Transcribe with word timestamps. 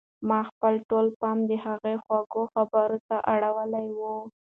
ما 0.29 0.39
خپل 0.49 0.73
ټول 0.89 1.05
پام 1.19 1.37
د 1.49 1.51
هغې 1.65 1.95
خوږو 2.03 2.43
خبرو 2.53 2.97
ته 3.07 3.17
اړولی 3.33 3.87
و. 3.99 4.01